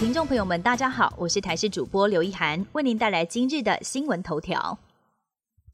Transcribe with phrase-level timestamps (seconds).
[0.00, 4.78] 听众朋友们，大家好，我是台视主播刘一涵，为您带来今日的新闻头条。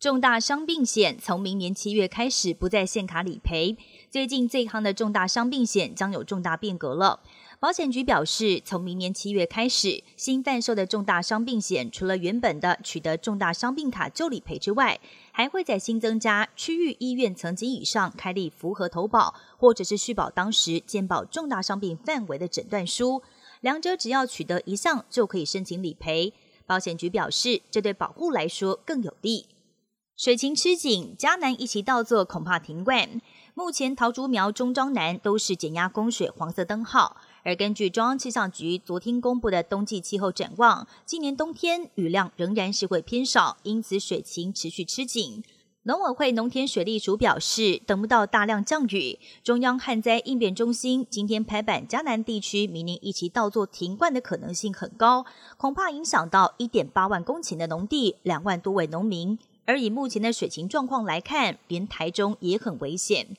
[0.01, 3.77] 重大伤病险从明年七月开始不再限卡理赔，
[4.11, 7.21] 最近这一行的重大伤病险将有重大变革了。
[7.61, 14.99] 保险局表示，从明年七月开始，新贩售的重大伤病险，除了原本的取得重大伤病卡就理赔之外，
[15.31, 23.23] 还会在新增加区域医院层级以上开立符合投保或者是续保当时健保重大伤病范围的诊断书。
[23.67, 26.33] 两者只要取得一项就可以申请理赔。
[26.67, 29.47] 保险局表示，这对保护来说更有利。
[30.17, 33.21] 水情吃紧，嘉南一起倒作恐怕停灌。
[33.55, 37.17] 目前桃竹苗、中庄南都是减压供水黄色灯号。
[37.43, 45.43] 而根据中央气象局昨天公布的冬季气候展望，今年冬天雨量仍然是会偏少，因此水情持续吃紧。
[45.87, 55.25] 农委会农田水利署表示，等不到大量降雨，中央旱灾应变中心今天拍板，嘉南地区明年一起倒作停灌的可能性很高，
[55.57, 59.39] 恐怕影响到一点八万公顷的农地，两万多位农民。
[59.65, 63.37] 而以目前的水情状况来看，连台中也很危险。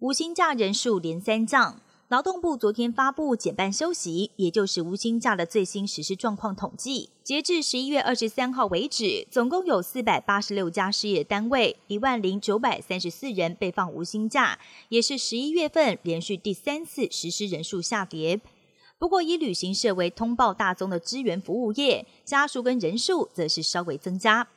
[0.00, 1.80] 无薪假人数连三降。
[2.08, 7.10] 劳动部昨天发布减半休息，也就是无薪假的最新实施状况统计。
[7.22, 18.40] 截至十一月二十三号为止，总共有四百八十六家事业单位，一万零九百三十四人被放无薪假，也是十一月份连续第三次实施人数下跌。
[18.98, 24.48] 不过，以旅行社为通报大宗的支援服务业，家数跟人数则是稍微增加。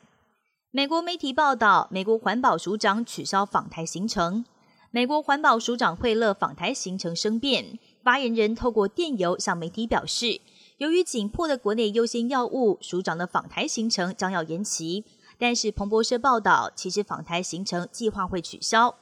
[0.71, 4.45] 美国媒体报道，美国环保署长取消访台行程。
[4.93, 10.41] 美国环保署长惠勒访台行程生变，发言人透过电邮向媒体表示，
[10.79, 15.05] 由于紧迫的国内优先药物，署长的访台行程将要延期。
[15.39, 18.97] 但是彭博社报道，其实访台行程计划会取消。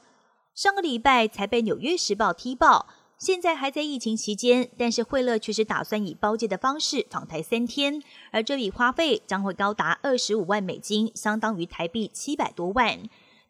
[0.54, 2.86] 上个礼拜才被纽约时报踢爆，
[3.18, 8.00] 现在还在疫情期间，但是惠勒却是打算以包机的方式访台三天，
[8.30, 13.00] 而这笔花费将会高达二十五万美金，相当于台币七百多万。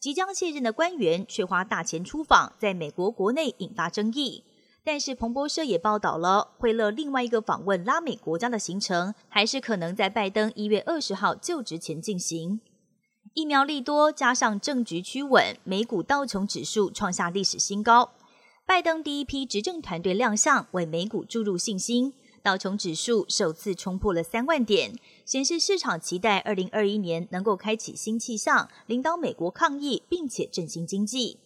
[0.00, 4.44] 即将卸任的官员却花大钱出访，在美国国内引发争议。
[4.82, 12.62] 但是彭博社也报道了，惠勒另外一个访问拉美国家的行程，还是可能在拜登一月二十号就职前进行。
[13.34, 18.12] 疫苗利多加上政局趋稳，美股道琼指数创下历史新高。
[18.66, 22.14] 拜登第一批执政团队亮相，为美股注入信心。
[22.42, 24.94] 道琼指数首次冲破了三万点，
[25.26, 31.38] 显示市场期待二零二一年能够开启新气象，领导美国抗疫，并且振兴经济。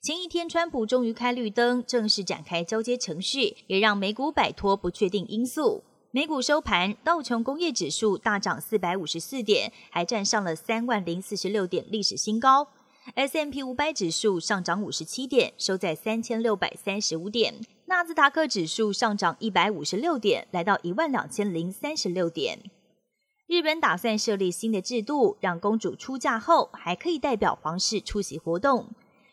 [0.00, 5.82] 前一天，川普终于开绿灯，正式展开交接程序，也让美股摆脱不确定因素。
[6.12, 12.68] 美股收盘，道琼工业指数大涨四百五十四点，还站上了三万零四十六点历史新高。
[13.14, 17.54] S M P 五百指数上涨五十七点，收在三千六百三十五点。
[17.88, 22.58] 纳斯达克指数上涨一百五十六点，来到一万两千零三十六点。
[23.46, 28.88] 日本打算设立新的制度，让公主出嫁后还可以代表皇室出席活动。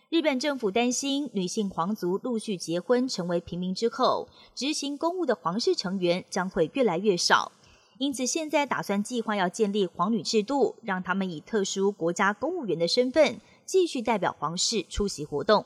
[0.09, 7.51] 日本政府担心女性皇族陆续结婚成为平民之后，执行公务的皇室成员将会越来越少。
[7.97, 15.65] 因此，现在打算计划要建立皇女制度，让他们以特殊国家公务员的身份继续代表皇室出席活动。